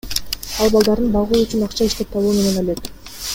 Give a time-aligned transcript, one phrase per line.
[0.65, 2.85] Ал балдарын багуу үчүн акча иштеп табуу менен алек.